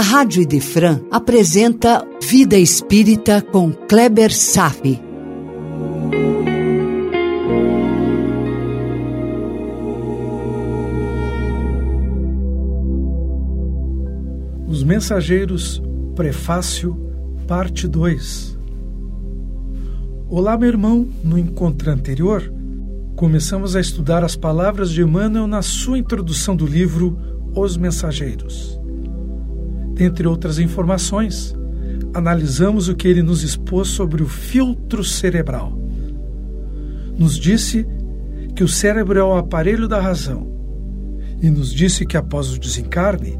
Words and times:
a 0.00 0.02
Rádio 0.02 0.40
Idefran 0.40 0.98
apresenta 1.10 2.02
Vida 2.22 2.56
Espírita 2.56 3.42
com 3.42 3.70
Kleber 3.70 4.34
Safi. 4.34 4.98
Os 14.66 14.82
Mensageiros, 14.82 15.82
Prefácio, 16.16 16.96
Parte 17.46 17.86
2 17.86 18.58
Olá, 20.30 20.56
meu 20.56 20.68
irmão. 20.70 21.10
No 21.22 21.38
encontro 21.38 21.90
anterior, 21.90 22.50
começamos 23.16 23.76
a 23.76 23.80
estudar 23.82 24.24
as 24.24 24.34
palavras 24.34 24.90
de 24.90 25.02
Emmanuel 25.02 25.46
na 25.46 25.60
sua 25.60 25.98
introdução 25.98 26.56
do 26.56 26.64
livro 26.64 27.18
Os 27.54 27.76
Mensageiros. 27.76 28.79
Dentre 30.00 30.26
outras 30.26 30.58
informações, 30.58 31.54
analisamos 32.14 32.88
o 32.88 32.94
que 32.94 33.06
ele 33.06 33.22
nos 33.22 33.42
expôs 33.42 33.88
sobre 33.88 34.22
o 34.22 34.26
filtro 34.26 35.04
cerebral. 35.04 35.78
Nos 37.18 37.38
disse 37.38 37.86
que 38.56 38.64
o 38.64 38.68
cérebro 38.68 39.18
é 39.18 39.22
o 39.22 39.34
aparelho 39.34 39.86
da 39.86 40.00
razão 40.00 40.50
e 41.42 41.50
nos 41.50 41.70
disse 41.70 42.06
que 42.06 42.16
após 42.16 42.50
o 42.50 42.58
desencarne, 42.58 43.38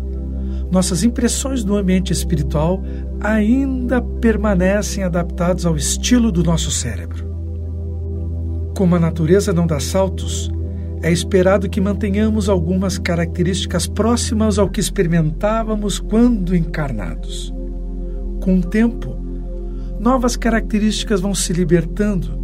nossas 0.71 1.03
impressões 1.03 1.65
do 1.65 1.75
ambiente 1.75 2.13
espiritual 2.13 2.83
ainda 3.23 4.03
permanecem 4.03 5.03
adaptadas 5.03 5.65
ao 5.65 5.79
estilo 5.79 6.31
do 6.31 6.45
nosso 6.45 6.71
cérebro. 6.71 7.27
Como 8.77 8.97
a 8.97 9.01
natureza 9.01 9.51
não 9.51 9.67
dá 9.67 9.81
saltos, 9.81 10.53
é 11.03 11.11
esperado 11.11 11.69
que 11.69 11.81
mantenhamos 11.81 12.49
algumas 12.49 12.99
características 12.99 13.87
próximas 13.87 14.59
ao 14.59 14.69
que 14.69 14.81
experimentávamos 14.81 15.99
quando 15.99 16.55
encarnados. 16.55 17.53
Com 18.41 18.59
o 18.59 18.63
tempo, 18.63 19.17
novas 19.99 20.37
características 20.37 21.21
vão 21.21 21.35
se 21.35 21.53
libertando 21.53 22.39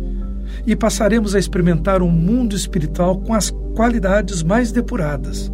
e 0.67 0.75
passaremos 0.75 1.35
a 1.35 1.39
experimentar 1.39 2.03
um 2.03 2.11
mundo 2.11 2.57
espiritual 2.57 3.19
com 3.21 3.35
as 3.35 3.51
qualidades 3.75 4.43
mais 4.43 4.73
depuradas, 4.73 5.53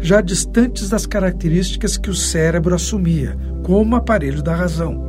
já 0.00 0.20
distantes 0.20 0.88
das 0.88 1.06
características 1.06 1.96
que 1.98 2.10
o 2.10 2.14
cérebro 2.14 2.74
assumia 2.74 3.36
como 3.64 3.96
aparelho 3.96 4.42
da 4.42 4.54
razão. 4.54 5.06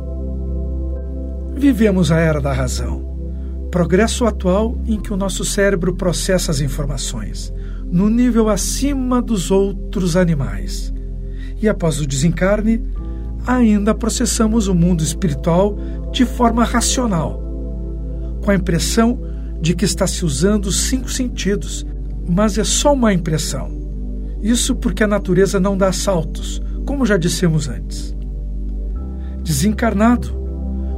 Vivemos 1.54 2.10
a 2.10 2.18
era 2.18 2.40
da 2.40 2.52
razão 2.52 3.09
progresso 3.70 4.26
atual 4.26 4.76
em 4.86 4.98
que 5.00 5.12
o 5.12 5.16
nosso 5.16 5.44
cérebro 5.44 5.94
processa 5.94 6.50
as 6.50 6.60
informações, 6.60 7.52
no 7.86 8.10
nível 8.10 8.48
acima 8.48 9.22
dos 9.22 9.50
outros 9.50 10.16
animais. 10.16 10.92
E 11.62 11.68
após 11.68 12.00
o 12.00 12.06
desencarne, 12.06 12.84
ainda 13.46 13.94
processamos 13.94 14.66
o 14.66 14.74
mundo 14.74 15.02
espiritual 15.02 15.78
de 16.12 16.24
forma 16.24 16.64
racional, 16.64 17.40
com 18.42 18.50
a 18.50 18.54
impressão 18.54 19.20
de 19.60 19.74
que 19.74 19.84
está 19.84 20.06
se 20.06 20.24
usando 20.24 20.66
os 20.66 20.88
cinco 20.88 21.10
sentidos, 21.10 21.86
mas 22.28 22.58
é 22.58 22.64
só 22.64 22.92
uma 22.92 23.12
impressão. 23.12 23.78
Isso 24.42 24.74
porque 24.74 25.04
a 25.04 25.08
natureza 25.08 25.60
não 25.60 25.76
dá 25.76 25.92
saltos, 25.92 26.60
como 26.86 27.06
já 27.06 27.16
dissemos 27.16 27.68
antes. 27.68 28.16
Desencarnado, 29.44 30.34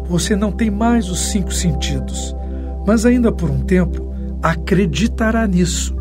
você 0.09 0.37
não 0.37 0.53
tem 0.53 0.71
mais 0.71 1.09
os 1.09 1.19
cinco 1.19 1.53
sentidos 1.53 2.35
mas 2.87 3.07
ainda 3.07 3.31
por 3.31 3.51
um 3.51 3.61
tempo 3.61 4.13
acreditará 4.43 5.47
nisso, 5.47 5.95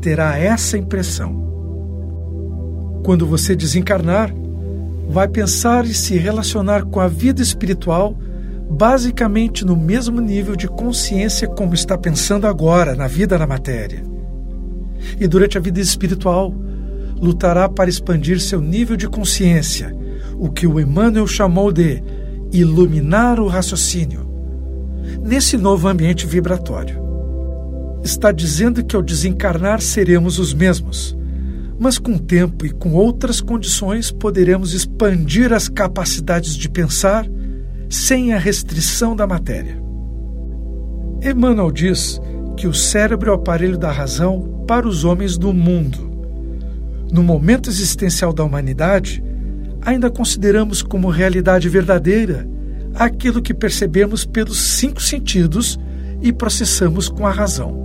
terá 0.00 0.38
essa 0.38 0.76
impressão. 0.76 1.44
Quando 3.04 3.26
você 3.26 3.54
desencarnar, 3.54 4.32
vai 5.08 5.28
pensar 5.28 5.86
e 5.86 5.94
se 5.94 6.16
relacionar 6.16 6.84
com 6.84 7.00
a 7.00 7.08
vida 7.08 7.40
espiritual 7.40 8.16
basicamente 8.68 9.64
no 9.64 9.76
mesmo 9.76 10.20
nível 10.20 10.56
de 10.56 10.66
consciência 10.66 11.46
como 11.46 11.72
está 11.72 11.96
pensando 11.96 12.46
agora 12.46 12.94
na 12.94 13.06
vida 13.06 13.38
na 13.38 13.46
matéria. 13.46 14.02
E 15.20 15.28
durante 15.28 15.56
a 15.56 15.60
vida 15.60 15.80
espiritual, 15.80 16.52
lutará 17.16 17.68
para 17.68 17.88
expandir 17.88 18.40
seu 18.40 18.60
nível 18.60 18.96
de 18.96 19.08
consciência, 19.08 19.96
o 20.36 20.50
que 20.50 20.66
o 20.66 20.80
Emmanuel 20.80 21.26
chamou 21.26 21.70
de 21.70 22.02
iluminar 22.52 23.38
o 23.38 23.46
raciocínio 23.46 24.25
nesse 25.22 25.56
novo 25.56 25.88
ambiente 25.88 26.26
vibratório. 26.26 27.04
Está 28.02 28.30
dizendo 28.30 28.84
que 28.84 28.94
ao 28.94 29.02
desencarnar 29.02 29.80
seremos 29.80 30.38
os 30.38 30.54
mesmos, 30.54 31.16
mas 31.78 31.98
com 31.98 32.16
tempo 32.16 32.64
e 32.64 32.70
com 32.70 32.92
outras 32.94 33.40
condições 33.40 34.10
poderemos 34.10 34.72
expandir 34.72 35.52
as 35.52 35.68
capacidades 35.68 36.56
de 36.56 36.68
pensar 36.68 37.26
sem 37.88 38.32
a 38.32 38.38
restrição 38.38 39.14
da 39.14 39.26
matéria. 39.26 39.80
Emmanuel 41.22 41.70
diz 41.70 42.20
que 42.56 42.66
o 42.66 42.74
cérebro 42.74 43.30
é 43.30 43.32
o 43.32 43.36
aparelho 43.36 43.76
da 43.76 43.90
razão 43.90 44.64
para 44.66 44.88
os 44.88 45.04
homens 45.04 45.36
do 45.36 45.52
mundo. 45.52 46.10
No 47.10 47.22
momento 47.22 47.68
existencial 47.68 48.32
da 48.32 48.44
humanidade, 48.44 49.22
ainda 49.82 50.10
consideramos 50.10 50.82
como 50.82 51.08
realidade 51.08 51.68
verdadeira 51.68 52.48
aquilo 52.96 53.42
que 53.42 53.54
percebemos 53.54 54.24
pelos 54.24 54.58
cinco 54.58 55.00
sentidos 55.00 55.78
e 56.22 56.32
processamos 56.32 57.08
com 57.08 57.26
a 57.26 57.30
razão. 57.30 57.84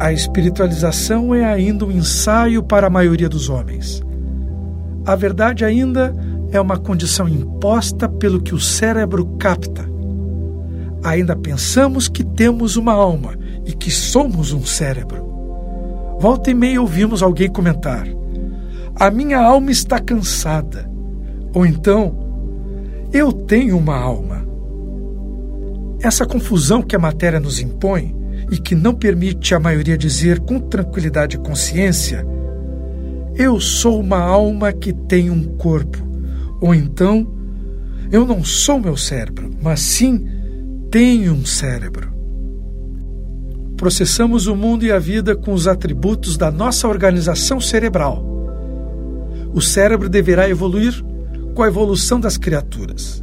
A 0.00 0.12
espiritualização 0.12 1.34
é 1.34 1.44
ainda 1.44 1.84
um 1.84 1.92
ensaio 1.92 2.62
para 2.62 2.88
a 2.88 2.90
maioria 2.90 3.28
dos 3.28 3.48
homens. 3.48 4.02
A 5.06 5.14
verdade 5.14 5.64
ainda 5.64 6.14
é 6.50 6.60
uma 6.60 6.76
condição 6.76 7.28
imposta 7.28 8.08
pelo 8.08 8.42
que 8.42 8.54
o 8.54 8.58
cérebro 8.58 9.26
capta. 9.38 9.88
Ainda 11.04 11.36
pensamos 11.36 12.08
que 12.08 12.24
temos 12.24 12.76
uma 12.76 12.92
alma 12.92 13.34
e 13.64 13.72
que 13.72 13.90
somos 13.90 14.52
um 14.52 14.64
cérebro. 14.64 15.22
Volta 16.18 16.50
e 16.50 16.54
meia 16.54 16.80
ouvimos 16.80 17.22
alguém 17.22 17.48
comentar: 17.48 18.06
A 18.96 19.10
minha 19.10 19.38
alma 19.38 19.70
está 19.70 19.98
cansada. 19.98 20.90
Ou 21.54 21.66
então, 21.66 22.21
eu 23.12 23.32
tenho 23.32 23.76
uma 23.76 23.96
alma. 23.96 24.46
Essa 26.02 26.26
confusão 26.26 26.82
que 26.82 26.96
a 26.96 26.98
matéria 26.98 27.38
nos 27.38 27.60
impõe 27.60 28.16
e 28.50 28.58
que 28.58 28.74
não 28.74 28.94
permite 28.94 29.54
a 29.54 29.60
maioria 29.60 29.96
dizer 29.96 30.40
com 30.40 30.58
tranquilidade 30.58 31.36
e 31.36 31.40
consciência: 31.40 32.26
Eu 33.36 33.60
sou 33.60 34.00
uma 34.00 34.18
alma 34.18 34.72
que 34.72 34.92
tem 34.92 35.30
um 35.30 35.44
corpo. 35.56 35.98
Ou 36.60 36.74
então, 36.74 37.26
eu 38.10 38.24
não 38.24 38.42
sou 38.44 38.78
meu 38.80 38.96
cérebro, 38.96 39.50
mas 39.62 39.80
sim 39.80 40.26
tenho 40.90 41.32
um 41.32 41.44
cérebro. 41.44 42.12
Processamos 43.76 44.46
o 44.46 44.54
mundo 44.54 44.84
e 44.84 44.92
a 44.92 44.98
vida 44.98 45.34
com 45.34 45.52
os 45.52 45.66
atributos 45.66 46.36
da 46.36 46.50
nossa 46.50 46.86
organização 46.86 47.60
cerebral. 47.60 48.24
O 49.52 49.60
cérebro 49.60 50.08
deverá 50.08 50.48
evoluir 50.48 51.02
com 51.54 51.62
a 51.62 51.68
evolução 51.68 52.18
das 52.18 52.36
criaturas. 52.36 53.22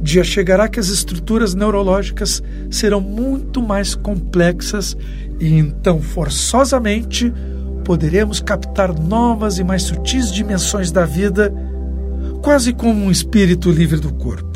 Dia 0.00 0.22
chegará 0.22 0.68
que 0.68 0.78
as 0.78 0.88
estruturas 0.88 1.54
neurológicas 1.54 2.42
serão 2.70 3.00
muito 3.00 3.62
mais 3.62 3.94
complexas 3.94 4.96
e 5.40 5.54
então, 5.54 6.00
forçosamente, 6.00 7.32
poderemos 7.84 8.40
captar 8.40 8.92
novas 8.92 9.58
e 9.58 9.64
mais 9.64 9.82
sutis 9.82 10.30
dimensões 10.30 10.90
da 10.90 11.04
vida, 11.04 11.52
quase 12.42 12.72
como 12.72 13.04
um 13.04 13.10
espírito 13.10 13.70
livre 13.70 13.98
do 13.98 14.12
corpo. 14.12 14.54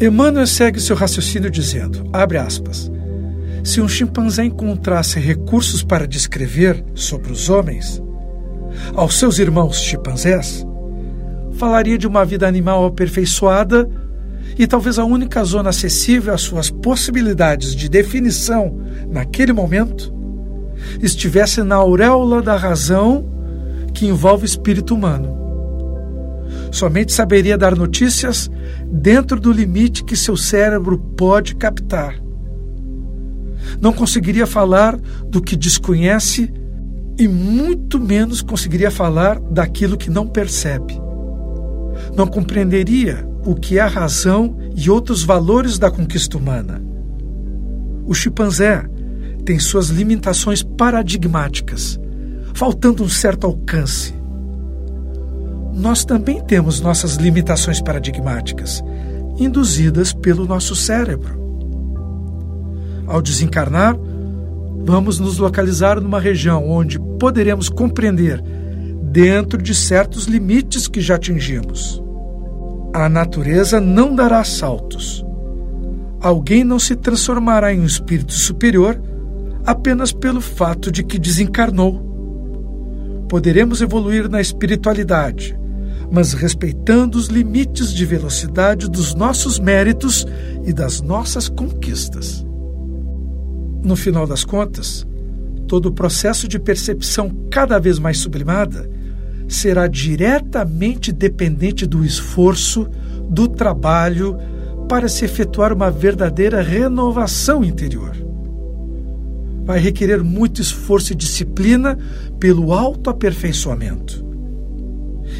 Emmanuel 0.00 0.46
segue 0.46 0.80
seu 0.80 0.96
raciocínio 0.96 1.50
dizendo, 1.50 2.08
abre 2.12 2.38
aspas, 2.38 2.90
se 3.62 3.80
um 3.80 3.88
chimpanzé 3.88 4.44
encontrasse 4.44 5.20
recursos 5.20 5.82
para 5.82 6.08
descrever 6.08 6.82
sobre 6.94 7.30
os 7.30 7.50
homens, 7.50 8.02
aos 8.94 9.18
seus 9.18 9.38
irmãos 9.38 9.78
chimpanzés, 9.78 10.66
falaria 11.60 11.98
de 11.98 12.06
uma 12.06 12.24
vida 12.24 12.48
animal 12.48 12.86
aperfeiçoada 12.86 13.86
e 14.58 14.66
talvez 14.66 14.98
a 14.98 15.04
única 15.04 15.44
zona 15.44 15.68
acessível 15.68 16.32
às 16.32 16.40
suas 16.40 16.70
possibilidades 16.70 17.76
de 17.76 17.86
definição 17.86 18.80
naquele 19.10 19.52
momento 19.52 20.10
estivesse 21.02 21.62
na 21.62 21.74
auréola 21.74 22.40
da 22.40 22.56
razão 22.56 23.28
que 23.92 24.06
envolve 24.06 24.44
o 24.44 24.46
espírito 24.46 24.94
humano. 24.94 25.38
Somente 26.72 27.12
saberia 27.12 27.58
dar 27.58 27.76
notícias 27.76 28.50
dentro 28.90 29.38
do 29.38 29.52
limite 29.52 30.02
que 30.02 30.16
seu 30.16 30.38
cérebro 30.38 30.96
pode 31.14 31.56
captar. 31.56 32.14
Não 33.78 33.92
conseguiria 33.92 34.46
falar 34.46 34.98
do 35.28 35.42
que 35.42 35.54
desconhece 35.54 36.50
e 37.18 37.28
muito 37.28 38.00
menos 38.00 38.40
conseguiria 38.40 38.90
falar 38.90 39.38
daquilo 39.38 39.98
que 39.98 40.08
não 40.08 40.26
percebe 40.26 41.09
não 42.16 42.26
compreenderia 42.26 43.26
o 43.44 43.54
que 43.54 43.78
é 43.78 43.80
a 43.80 43.86
razão 43.86 44.56
e 44.76 44.90
outros 44.90 45.22
valores 45.22 45.78
da 45.78 45.90
conquista 45.90 46.36
humana. 46.36 46.82
O 48.06 48.14
chimpanzé 48.14 48.84
tem 49.44 49.58
suas 49.58 49.88
limitações 49.88 50.62
paradigmáticas, 50.62 51.98
faltando 52.54 53.02
um 53.02 53.08
certo 53.08 53.46
alcance. 53.46 54.14
nós 55.72 56.04
também 56.04 56.40
temos 56.42 56.80
nossas 56.80 57.14
limitações 57.14 57.80
paradigmáticas, 57.80 58.82
induzidas 59.38 60.12
pelo 60.12 60.44
nosso 60.44 60.76
cérebro. 60.76 61.40
Ao 63.06 63.22
desencarnar, 63.22 63.96
vamos 64.84 65.18
nos 65.18 65.38
localizar 65.38 66.00
numa 66.00 66.20
região 66.20 66.68
onde 66.68 66.98
poderemos 67.18 67.68
compreender, 67.68 68.42
dentro 69.10 69.60
de 69.60 69.74
certos 69.74 70.26
limites 70.26 70.86
que 70.86 71.00
já 71.00 71.16
atingimos. 71.16 72.00
A 72.94 73.08
natureza 73.08 73.80
não 73.80 74.14
dará 74.14 74.44
saltos. 74.44 75.24
Alguém 76.20 76.62
não 76.62 76.78
se 76.78 76.94
transformará 76.94 77.74
em 77.74 77.80
um 77.80 77.86
espírito 77.86 78.32
superior 78.32 79.00
apenas 79.66 80.12
pelo 80.12 80.40
fato 80.40 80.92
de 80.92 81.02
que 81.02 81.18
desencarnou. 81.18 82.08
Poderemos 83.28 83.80
evoluir 83.80 84.28
na 84.28 84.40
espiritualidade, 84.40 85.58
mas 86.10 86.32
respeitando 86.32 87.18
os 87.18 87.26
limites 87.26 87.92
de 87.92 88.04
velocidade 88.04 88.88
dos 88.88 89.14
nossos 89.14 89.58
méritos 89.58 90.26
e 90.64 90.72
das 90.72 91.00
nossas 91.00 91.48
conquistas. 91.48 92.44
No 93.82 93.96
final 93.96 94.26
das 94.26 94.44
contas, 94.44 95.06
todo 95.66 95.86
o 95.86 95.92
processo 95.92 96.46
de 96.46 96.58
percepção 96.58 97.30
cada 97.50 97.78
vez 97.78 97.98
mais 97.98 98.18
sublimada 98.18 98.99
será 99.50 99.86
diretamente 99.86 101.12
dependente 101.12 101.84
do 101.84 102.04
esforço, 102.04 102.88
do 103.28 103.48
trabalho, 103.48 104.38
para 104.88 105.08
se 105.08 105.24
efetuar 105.24 105.72
uma 105.72 105.90
verdadeira 105.90 106.62
renovação 106.62 107.64
interior. 107.64 108.16
Vai 109.64 109.78
requerer 109.78 110.22
muito 110.22 110.60
esforço 110.60 111.12
e 111.12 111.16
disciplina 111.16 111.98
pelo 112.38 112.72
autoaperfeiçoamento. 112.72 114.24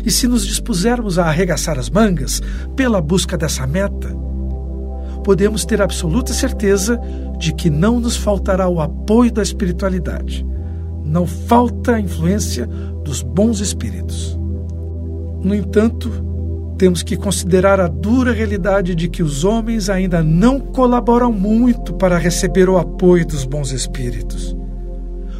E 0.05 0.11
se 0.11 0.27
nos 0.29 0.47
dispusermos 0.47 1.19
a 1.19 1.27
arregaçar 1.27 1.79
as 1.79 1.91
mangas 1.91 2.41
pela 2.77 3.01
busca 3.01 3.37
dessa 3.37 3.67
meta, 3.67 4.09
podemos 5.25 5.65
ter 5.65 5.83
absoluta 5.83 6.33
certeza 6.33 6.99
de 7.39 7.55
que 7.55 7.71
não 7.71 8.01
nos 8.01 8.17
faltará 8.17 8.69
o 8.69 8.81
apoio 8.81 9.33
da 9.33 9.43
espiritualidade. 9.43 10.47
Não 11.11 11.27
falta 11.27 11.97
a 11.97 12.01
influência 12.01 12.69
dos 13.05 13.21
bons 13.21 13.59
espíritos. 13.59 14.39
No 15.43 15.53
entanto, 15.53 16.09
temos 16.79 17.03
que 17.03 17.17
considerar 17.17 17.81
a 17.81 17.89
dura 17.89 18.33
realidade 18.33 18.95
de 18.95 19.09
que 19.09 19.21
os 19.21 19.45
homens 19.45 19.91
ainda 19.91 20.23
não 20.23 20.61
colaboram 20.61 21.33
muito 21.33 21.95
para 21.95 22.17
receber 22.17 22.69
o 22.69 22.79
apoio 22.79 23.27
dos 23.27 23.45
bons 23.45 23.73
espíritos. 23.73 24.57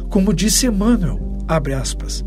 Como 0.09 0.33
disse 0.33 0.67
Emmanuel, 0.67 1.37
abre 1.47 1.73
aspas, 1.73 2.25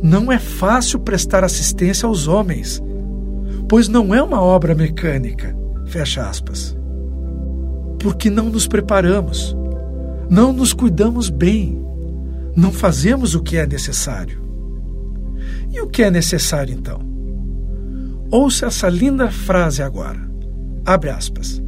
não 0.00 0.30
é 0.30 0.38
fácil 0.38 1.00
prestar 1.00 1.42
assistência 1.42 2.06
aos 2.06 2.28
homens, 2.28 2.80
pois 3.68 3.88
não 3.88 4.14
é 4.14 4.22
uma 4.22 4.40
obra 4.40 4.72
mecânica. 4.72 5.52
Fecha 5.86 6.22
aspas. 6.28 6.78
Porque 7.98 8.30
não 8.30 8.50
nos 8.50 8.68
preparamos, 8.68 9.56
não 10.30 10.52
nos 10.52 10.72
cuidamos 10.72 11.28
bem, 11.28 11.79
não 12.56 12.72
fazemos 12.72 13.34
o 13.34 13.42
que 13.42 13.56
é 13.56 13.66
necessário. 13.66 14.40
E 15.72 15.80
o 15.80 15.88
que 15.88 16.02
é 16.02 16.10
necessário 16.10 16.74
então? 16.74 17.00
Ouça 18.30 18.66
essa 18.66 18.88
linda 18.88 19.30
frase 19.30 19.82
agora. 19.82 20.20
Abre 20.84 21.10
aspas. 21.10 21.62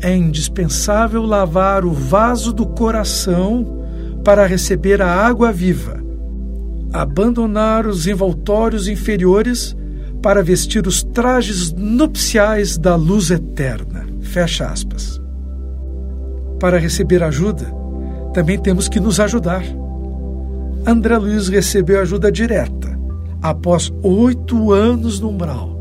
É 0.00 0.14
indispensável 0.14 1.22
lavar 1.22 1.84
o 1.84 1.92
vaso 1.92 2.52
do 2.52 2.66
coração 2.66 3.84
para 4.24 4.46
receber 4.46 5.00
a 5.00 5.10
água 5.10 5.52
viva 5.52 6.04
abandonar 6.94 7.88
os 7.88 8.06
envoltórios 8.06 8.86
inferiores 8.86 9.76
para 10.22 10.44
vestir 10.44 10.86
os 10.86 11.02
trajes 11.02 11.72
nupciais 11.72 12.78
da 12.78 12.94
luz 12.94 13.32
eterna. 13.32 14.06
Fecha 14.20 14.68
aspas. 14.68 15.20
Para 16.60 16.78
receber 16.78 17.20
ajuda, 17.24 17.66
também 18.34 18.58
temos 18.58 18.88
que 18.88 19.00
nos 19.00 19.20
ajudar. 19.20 19.64
André 20.84 21.16
Luiz 21.16 21.48
recebeu 21.48 22.00
ajuda 22.00 22.30
direta, 22.30 22.98
após 23.40 23.90
oito 24.02 24.72
anos 24.72 25.20
no 25.20 25.30
umbral, 25.30 25.78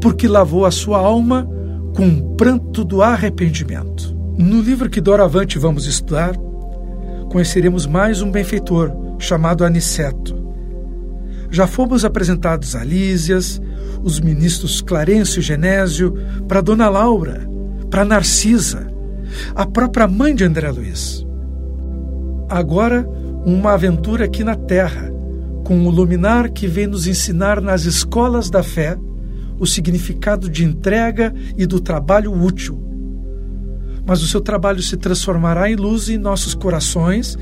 porque 0.00 0.28
lavou 0.28 0.64
a 0.64 0.70
sua 0.70 0.98
alma 0.98 1.46
com 1.94 2.08
o 2.08 2.36
pranto 2.36 2.84
do 2.84 3.02
arrependimento. 3.02 4.16
No 4.38 4.60
livro 4.60 4.88
que 4.88 5.00
doravante 5.00 5.58
vamos 5.58 5.86
estudar, 5.86 6.36
conheceremos 7.30 7.84
mais 7.84 8.22
um 8.22 8.30
benfeitor 8.30 8.92
chamado 9.18 9.64
Aniceto. 9.64 10.36
Já 11.50 11.66
fomos 11.66 12.04
apresentados 12.04 12.76
a 12.76 12.84
Lísias, 12.84 13.60
os 14.04 14.20
ministros 14.20 14.80
Clarencio 14.80 15.40
e 15.40 15.42
Genésio, 15.42 16.14
para 16.46 16.60
Dona 16.60 16.88
Laura, 16.88 17.48
para 17.90 18.04
Narcisa, 18.04 18.86
a 19.54 19.66
própria 19.66 20.06
mãe 20.06 20.34
de 20.34 20.44
André 20.44 20.70
Luiz. 20.70 21.25
Agora, 22.48 23.08
uma 23.44 23.72
aventura 23.72 24.24
aqui 24.24 24.44
na 24.44 24.54
Terra, 24.54 25.12
com 25.64 25.86
o 25.86 25.90
luminar 25.90 26.50
que 26.50 26.66
vem 26.66 26.86
nos 26.86 27.06
ensinar 27.06 27.60
nas 27.60 27.84
escolas 27.84 28.48
da 28.48 28.62
fé 28.62 28.96
o 29.58 29.66
significado 29.66 30.48
de 30.48 30.64
entrega 30.64 31.34
e 31.56 31.66
do 31.66 31.80
trabalho 31.80 32.32
útil. 32.32 32.80
Mas 34.06 34.22
o 34.22 34.28
seu 34.28 34.40
trabalho 34.40 34.82
se 34.82 34.96
transformará 34.96 35.68
em 35.68 35.74
luz 35.74 36.08
em 36.08 36.18
nossos 36.18 36.54
corações 36.54 37.36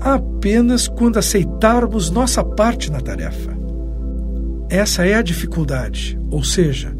apenas 0.00 0.88
quando 0.88 1.18
aceitarmos 1.18 2.10
nossa 2.10 2.42
parte 2.42 2.90
na 2.90 3.00
tarefa. 3.00 3.56
Essa 4.68 5.06
é 5.06 5.14
a 5.14 5.22
dificuldade, 5.22 6.18
ou 6.30 6.42
seja, 6.42 6.96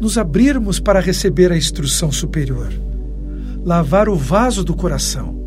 nos 0.00 0.18
abrirmos 0.18 0.80
para 0.80 1.00
receber 1.00 1.52
a 1.52 1.56
instrução 1.56 2.10
superior, 2.10 2.72
lavar 3.64 4.08
o 4.08 4.16
vaso 4.16 4.64
do 4.64 4.74
coração. 4.74 5.43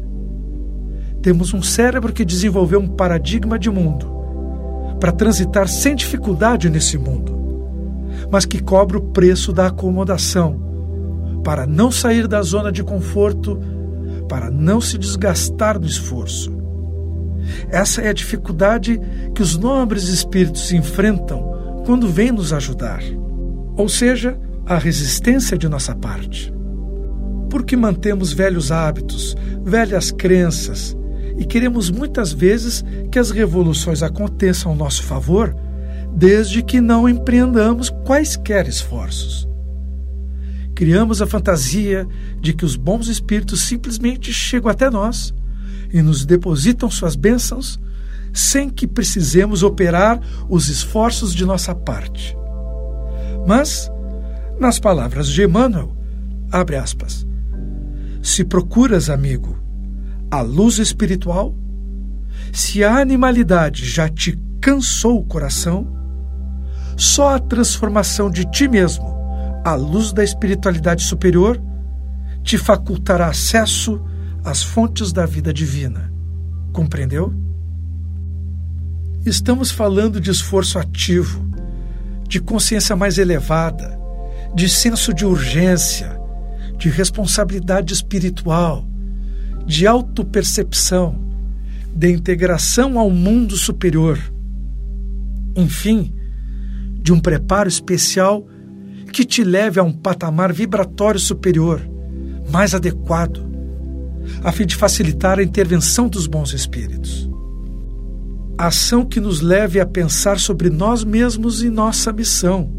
Temos 1.27 1.53
um 1.53 1.61
cérebro 1.61 2.13
que 2.13 2.23
desenvolveu 2.23 2.79
um 2.79 2.87
paradigma 2.87 3.59
de 3.59 3.69
mundo 3.69 4.07
para 4.97 5.11
transitar 5.11 5.67
sem 5.67 5.93
dificuldade 5.93 6.69
nesse 6.69 6.97
mundo, 6.97 7.37
mas 8.31 8.45
que 8.45 8.63
cobra 8.63 8.97
o 8.97 9.01
preço 9.11 9.51
da 9.51 9.67
acomodação 9.67 10.57
para 11.43 11.67
não 11.67 11.91
sair 11.91 12.29
da 12.29 12.41
zona 12.41 12.71
de 12.71 12.81
conforto, 12.81 13.59
para 14.29 14.49
não 14.49 14.79
se 14.79 14.97
desgastar 14.97 15.77
no 15.77 15.85
esforço 15.85 16.55
essa 17.69 18.01
é 18.01 18.07
a 18.07 18.13
dificuldade 18.13 18.97
que 19.35 19.41
os 19.41 19.57
nobres 19.57 20.07
espíritos 20.07 20.71
enfrentam 20.71 21.83
quando 21.85 22.07
vêm 22.07 22.31
nos 22.31 22.53
ajudar, 22.53 23.01
ou 23.75 23.89
seja, 23.89 24.39
a 24.65 24.77
resistência 24.77 25.57
de 25.57 25.67
nossa 25.67 25.93
parte. 25.93 26.53
Porque 27.49 27.75
mantemos 27.75 28.31
velhos 28.31 28.71
hábitos, 28.71 29.35
velhas 29.63 30.09
crenças 30.09 30.95
e 31.37 31.45
queremos 31.45 31.89
muitas 31.89 32.33
vezes 32.33 32.83
que 33.11 33.19
as 33.19 33.31
revoluções 33.31 34.01
aconteçam 34.01 34.71
ao 34.71 34.77
nosso 34.77 35.03
favor, 35.03 35.55
desde 36.13 36.63
que 36.63 36.81
não 36.81 37.07
empreendamos 37.07 37.89
quaisquer 37.89 38.67
esforços. 38.67 39.47
Criamos 40.73 41.21
a 41.21 41.27
fantasia 41.27 42.07
de 42.39 42.53
que 42.53 42.65
os 42.65 42.75
bons 42.75 43.07
espíritos 43.07 43.61
simplesmente 43.61 44.33
chegam 44.33 44.69
até 44.69 44.89
nós 44.89 45.33
e 45.91 46.01
nos 46.01 46.25
depositam 46.25 46.89
suas 46.89 47.15
bênçãos 47.15 47.79
sem 48.33 48.69
que 48.69 48.85
precisemos 48.85 49.63
operar 49.63 50.19
os 50.49 50.69
esforços 50.69 51.33
de 51.33 51.45
nossa 51.45 51.73
parte. 51.73 52.37
Mas, 53.47 53.91
nas 54.59 54.79
palavras 54.79 55.27
de 55.27 55.43
Emmanuel, 55.43 55.95
abre 56.51 56.75
aspas, 56.75 57.25
se 58.21 58.43
procuras, 58.43 59.09
amigo, 59.09 59.57
a 60.29 60.41
luz 60.41 60.77
espiritual, 60.77 61.55
se 62.51 62.83
a 62.83 62.97
animalidade 62.97 63.85
já 63.85 64.09
te 64.09 64.37
cansou 64.61 65.19
o 65.19 65.25
coração, 65.25 65.87
só 66.95 67.35
a 67.35 67.39
transformação 67.39 68.29
de 68.29 68.43
ti 68.45 68.67
mesmo 68.67 69.15
à 69.63 69.75
luz 69.75 70.13
da 70.13 70.23
espiritualidade 70.23 71.03
superior 71.03 71.61
te 72.43 72.57
facultará 72.57 73.27
acesso 73.27 74.01
as 74.43 74.63
fontes 74.63 75.11
da 75.11 75.25
vida 75.25 75.53
divina. 75.53 76.11
Compreendeu? 76.71 77.33
Estamos 79.25 79.69
falando 79.69 80.21
de 80.21 80.31
esforço 80.31 80.79
ativo, 80.79 81.45
de 82.27 82.39
consciência 82.39 82.95
mais 82.95 83.17
elevada, 83.17 83.99
de 84.55 84.69
senso 84.69 85.13
de 85.13 85.25
urgência, 85.25 86.17
de 86.77 86.87
responsabilidade 86.89 87.93
espiritual, 87.93 88.86
de 89.67 89.85
autopercepção, 89.85 91.19
de 91.93 92.09
integração 92.09 92.97
ao 92.97 93.11
mundo 93.11 93.57
superior. 93.57 94.17
Enfim, 95.55 96.13
de 97.01 97.11
um 97.11 97.19
preparo 97.19 97.67
especial 97.67 98.47
que 99.11 99.25
te 99.25 99.43
leve 99.43 99.79
a 99.79 99.83
um 99.83 99.91
patamar 99.91 100.53
vibratório 100.53 101.19
superior, 101.19 101.81
mais 102.49 102.73
adequado, 102.73 103.45
a 104.43 104.51
fim 104.51 104.65
de 104.65 104.75
facilitar 104.75 105.37
a 105.37 105.43
intervenção 105.43 106.07
dos 106.07 106.27
bons 106.27 106.53
espíritos. 106.53 107.29
Ação 108.57 109.05
que 109.05 109.19
nos 109.19 109.41
leve 109.41 109.79
a 109.79 109.85
pensar 109.85 110.39
sobre 110.39 110.69
nós 110.69 111.03
mesmos 111.03 111.61
e 111.61 111.69
nossa 111.69 112.13
missão, 112.13 112.71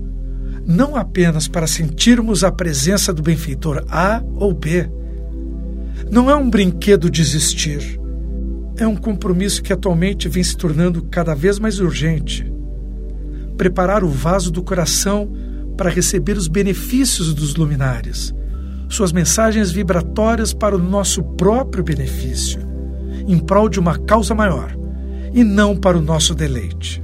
não 0.67 0.97
apenas 0.97 1.49
para 1.49 1.67
sentirmos 1.67 2.45
a 2.45 2.51
presença 2.51 3.13
do 3.13 3.23
benfeitor 3.23 3.85
A 3.89 4.23
ou 4.35 4.55
B. 4.55 4.91
Não 6.11 6.31
é 6.31 6.35
um 6.35 6.49
brinquedo 6.49 7.11
desistir. 7.11 8.01
É 8.79 8.87
um 8.87 8.97
compromisso 8.97 9.63
que 9.63 9.73
atualmente 9.73 10.29
vem 10.29 10.43
se 10.43 10.57
tornando 10.57 11.03
cada 11.03 11.35
vez 11.35 11.59
mais 11.59 11.81
urgente. 11.81 12.51
Preparar 13.57 14.03
o 14.03 14.09
vaso 14.09 14.51
do 14.51 14.63
coração 14.63 15.31
para 15.77 15.91
receber 15.91 16.37
os 16.37 16.49
benefícios 16.49 17.35
dos 17.35 17.57
luminares, 17.57 18.35
suas 18.89 19.13
mensagens 19.13 19.71
vibratórias 19.71 20.55
para 20.55 20.75
o 20.75 20.79
nosso 20.79 21.23
próprio 21.23 21.85
benefício, 21.85 22.61
em 23.27 23.39
prol 23.39 23.69
de 23.69 23.79
uma 23.79 23.99
causa 23.99 24.35
maior 24.35 24.77
e 25.35 25.45
não 25.45 25.77
para 25.77 25.99
o 25.99 26.03
nosso 26.03 26.35
deleite. 26.35 27.03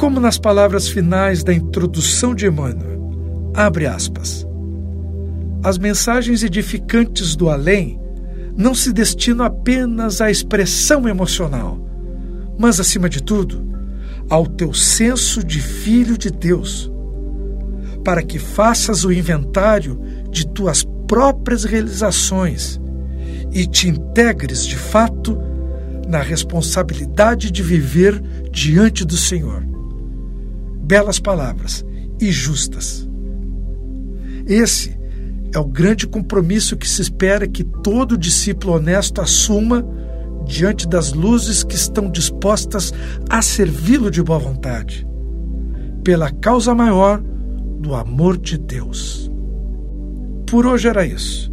Como 0.00 0.18
nas 0.18 0.38
palavras 0.38 0.88
finais 0.88 1.44
da 1.44 1.52
introdução 1.52 2.34
de 2.34 2.46
Emmanuel, 2.46 3.52
abre 3.54 3.86
aspas. 3.86 4.47
As 5.62 5.76
mensagens 5.76 6.42
edificantes 6.42 7.34
do 7.34 7.48
além 7.48 8.00
não 8.56 8.74
se 8.74 8.92
destinam 8.92 9.44
apenas 9.44 10.20
à 10.20 10.30
expressão 10.30 11.08
emocional, 11.08 11.78
mas, 12.58 12.80
acima 12.80 13.08
de 13.08 13.22
tudo, 13.22 13.66
ao 14.28 14.46
teu 14.46 14.74
senso 14.74 15.44
de 15.44 15.60
filho 15.60 16.18
de 16.18 16.30
Deus, 16.30 16.90
para 18.04 18.22
que 18.22 18.38
faças 18.38 19.04
o 19.04 19.12
inventário 19.12 20.00
de 20.30 20.46
tuas 20.46 20.84
próprias 21.06 21.64
realizações 21.64 22.80
e 23.52 23.66
te 23.66 23.88
integres 23.88 24.66
de 24.66 24.76
fato 24.76 25.38
na 26.08 26.20
responsabilidade 26.20 27.50
de 27.50 27.62
viver 27.62 28.20
diante 28.50 29.04
do 29.04 29.16
Senhor. 29.16 29.64
Belas 30.82 31.18
palavras 31.18 31.84
e 32.20 32.30
justas. 32.30 33.08
Esse 34.46 34.97
é 35.54 35.58
o 35.58 35.64
grande 35.64 36.06
compromisso 36.06 36.76
que 36.76 36.88
se 36.88 37.02
espera 37.02 37.46
que 37.46 37.64
todo 37.64 38.18
discípulo 38.18 38.74
honesto 38.74 39.20
assuma 39.20 39.86
diante 40.46 40.88
das 40.88 41.12
luzes 41.12 41.62
que 41.62 41.74
estão 41.74 42.10
dispostas 42.10 42.92
a 43.28 43.42
servi-lo 43.42 44.10
de 44.10 44.22
boa 44.22 44.38
vontade, 44.38 45.06
pela 46.02 46.30
causa 46.30 46.74
maior 46.74 47.22
do 47.80 47.94
amor 47.94 48.36
de 48.36 48.58
Deus. 48.58 49.30
Por 50.46 50.66
hoje 50.66 50.88
era 50.88 51.06
isso, 51.06 51.52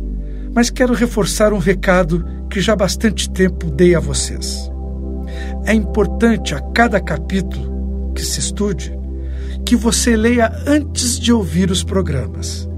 mas 0.54 0.70
quero 0.70 0.94
reforçar 0.94 1.54
um 1.54 1.58
recado 1.58 2.26
que 2.50 2.62
já 2.62 2.74
há 2.74 2.78
bastante 2.78 3.30
tempo 3.30 3.70
dei 3.70 3.96
a 3.96 4.00
vocês. 4.00 4.72
É 5.66 5.74
importante 5.74 6.56
a 6.56 6.62
cada 6.72 7.00
capítulo 7.02 8.14
que 8.14 8.24
se 8.24 8.40
estude 8.40 8.96
que 9.66 9.76
você 9.76 10.16
leia 10.16 10.52
antes 10.68 11.20
de 11.20 11.34
ouvir 11.34 11.72
os 11.72 11.84
programas. 11.84 12.70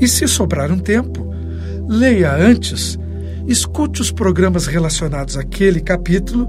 E 0.00 0.08
se 0.08 0.26
sobrar 0.26 0.72
um 0.72 0.78
tempo, 0.78 1.28
leia 1.88 2.34
antes 2.34 2.98
escute 3.46 4.00
os 4.00 4.12
programas 4.12 4.66
relacionados 4.66 5.36
àquele 5.36 5.80
capítulo 5.80 6.48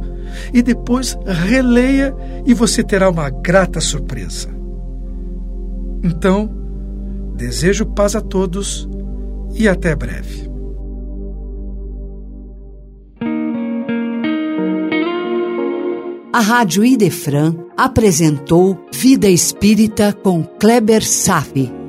e 0.54 0.62
depois 0.62 1.18
releia 1.26 2.16
e 2.46 2.54
você 2.54 2.84
terá 2.84 3.10
uma 3.10 3.30
grata 3.30 3.82
surpresa. 3.82 4.50
Então, 6.04 6.50
desejo 7.36 7.86
paz 7.88 8.16
a 8.16 8.22
todos 8.22 8.88
e 9.56 9.68
até 9.68 9.96
breve. 9.96 10.50
A 16.34 16.40
Rádio 16.40 16.86
Idefran 16.86 17.56
apresentou 17.78 18.86
Vida 18.92 19.28
Espírita 19.28 20.14
com 20.14 20.44
Kleber 20.44 21.06
Safi. 21.06 21.81